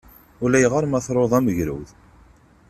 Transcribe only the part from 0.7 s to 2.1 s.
ma truḍ am ugrud.